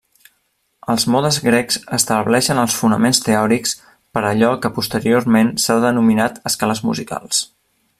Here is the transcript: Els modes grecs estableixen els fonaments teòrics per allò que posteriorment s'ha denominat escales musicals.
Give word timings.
Els 0.93 1.03
modes 1.15 1.37
grecs 1.47 1.77
estableixen 1.97 2.63
els 2.63 2.79
fonaments 2.79 3.21
teòrics 3.27 3.75
per 4.17 4.27
allò 4.33 4.53
que 4.65 4.75
posteriorment 4.79 5.53
s'ha 5.67 5.81
denominat 5.89 6.45
escales 6.53 6.87
musicals. 6.91 7.49